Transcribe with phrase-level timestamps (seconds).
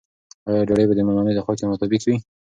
[0.49, 2.17] آیا ډوډۍ به د مېلمنو د خوښې مطابق وي؟